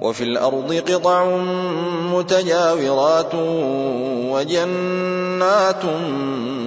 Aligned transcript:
وفي 0.00 0.24
الأرض 0.24 0.74
قطع 0.88 1.24
متجاورات 2.12 3.34
وجنات 4.30 5.84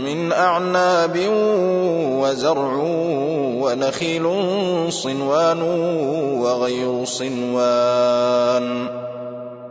من 0.06 0.32
أعناب 0.32 1.18
وزرع 2.22 2.74
ونخيل 3.62 4.26
صنوان 4.90 5.62
وغير 6.42 7.06
صنوان 7.06 8.88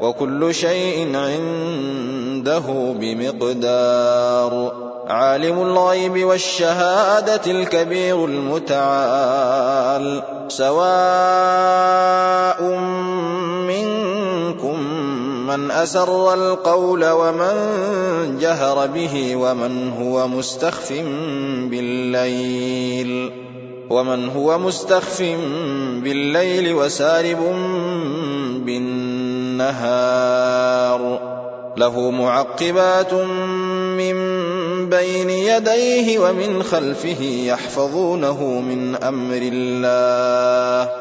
وكل 0.00 0.54
شيء 0.54 1.16
عنده 1.16 2.94
بمقدار. 3.00 4.72
عالم 5.08 5.62
الغيب 5.62 6.24
والشهادة 6.24 7.40
الكبير 7.46 8.24
المتعال. 8.24 10.22
سواء 10.48 12.62
منكم 13.68 14.80
من 15.46 15.70
أسر 15.70 16.34
القول 16.34 17.10
ومن 17.10 17.56
جهر 18.40 18.86
به 18.86 19.36
ومن 19.36 19.92
هو 19.92 20.28
مستخف 20.28 20.92
بالليل. 21.70 23.49
ومن 23.90 24.28
هو 24.28 24.58
مستخف 24.58 25.22
بالليل 26.02 26.74
وسارب 26.74 27.38
بالنهار 29.90 31.20
له 31.76 32.10
معقبات 32.10 33.14
من 33.14 34.16
بين 34.88 35.30
يديه 35.30 36.18
ومن 36.18 36.62
خلفه 36.62 37.22
يحفظونه 37.22 38.60
من 38.60 38.96
أمر 38.96 39.40
الله 39.52 40.92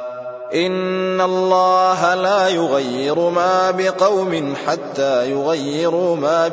إن 0.53 1.21
الله 1.21 2.15
لا 2.15 2.47
يغير 2.47 3.29
ما 3.29 3.71
بقوم 3.71 4.53
حتى 4.67 5.31
يغيروا 5.31 6.15
ما 6.15 6.47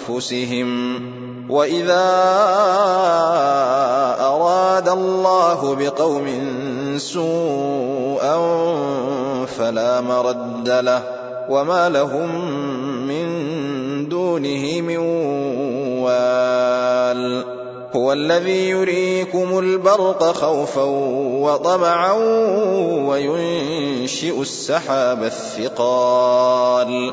بأنفسهم 0.00 1.21
واذا 1.52 2.08
اراد 4.20 4.88
الله 4.88 5.74
بقوم 5.74 6.26
سوءا 6.96 8.36
فلا 9.46 10.00
مرد 10.00 10.68
له 10.68 11.02
وما 11.48 11.88
لهم 11.88 12.28
من 13.06 14.08
دونه 14.08 14.80
من 14.80 14.98
وال 16.00 17.44
هو 17.96 18.12
الذي 18.12 18.70
يريكم 18.70 19.58
البرق 19.58 20.22
خوفا 20.22 20.84
وطمعا 21.44 22.12
وينشئ 23.08 24.40
السحاب 24.40 25.22
الثقال 25.24 27.12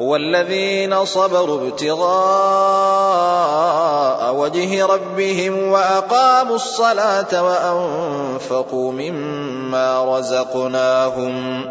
والذين 0.00 1.04
صبروا 1.04 1.60
ابتغاء 1.60 2.96
وجه 4.34 4.86
ربهم 4.86 5.68
وأقاموا 5.72 6.56
الصلاة 6.56 7.44
وأنفقوا 7.44 8.92
مما 8.92 10.18
رزقناهم 10.18 11.64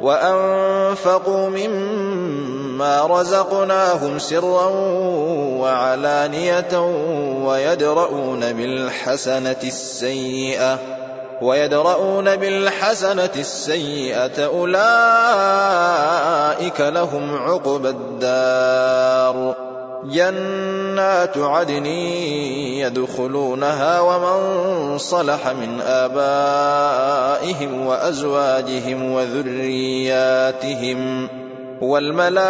وأنفقوا 0.00 1.48
مما 1.48 3.06
رزقناهم 3.06 4.18
سرا 4.18 4.66
وعلانية 5.60 6.80
ويدرؤون 7.44 8.52
بالحسنة 8.52 9.60
السيئة 9.64 10.99
ويدرؤون 11.42 12.36
بالحسنة 12.36 13.30
السيئة 13.36 14.46
أولئك 14.46 14.80
لهم 16.80 17.36
عقبى 17.36 17.88
الدار. 17.88 19.54
جنات 20.04 21.38
عدن 21.38 21.86
يدخلونها 22.76 24.00
ومن 24.00 24.98
صلح 24.98 25.48
من 25.48 25.80
آبائهم 25.80 27.86
وأزواجهم 27.86 29.12
وذرياتهم. 29.12 31.00
والملائكة 31.80 32.40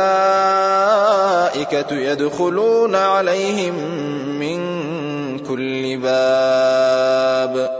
يدخلون 1.91 2.97
عليهم 2.97 3.75
من 4.39 4.59
كل 5.39 5.97
باب. 5.97 7.80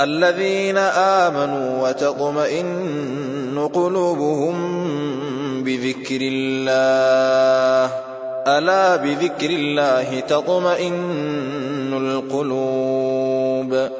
الذين 0.00 0.78
آمنوا 0.78 1.88
وتطمئن 1.88 3.68
قلوبهم 3.74 4.54
بذكر 5.64 6.18
الله. 6.20 7.94
ألا 8.46 8.96
بذكر 8.96 9.50
الله 9.50 10.20
تطمئن 10.20 11.92
القلوب. 11.92 13.99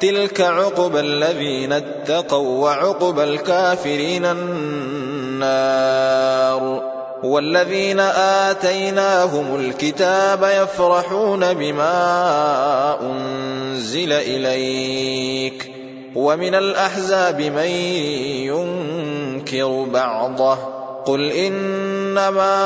تلك 0.00 0.40
عقبى 0.40 1.00
الذين 1.00 1.72
اتقوا 1.72 2.62
وعقبى 2.64 3.24
الكافرين 3.24 4.24
النار 4.24 5.70
والذين 7.24 8.00
آتيناهم 8.50 9.54
الكتاب 9.54 10.42
يفرحون 10.62 11.54
بما 11.54 12.96
أنزل 13.00 14.12
إليك 14.12 15.70
ومن 16.14 16.54
الأحزاب 16.54 17.40
من 17.40 17.70
ينكر 18.48 19.86
بعضه 19.92 20.58
قل 21.04 21.30
إنما 21.32 22.56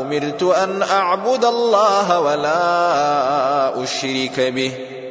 أمرت 0.00 0.42
أن 0.42 0.82
أعبد 0.82 1.44
الله 1.44 2.20
ولا 2.20 3.82
أشرك 3.82 4.40
به 4.40 4.72